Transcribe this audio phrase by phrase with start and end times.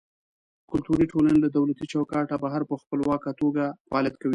[0.69, 4.29] کلتوري ټولنې له دولتي چوکاټه بهر په خپلواکه توګه فعالیت کوي.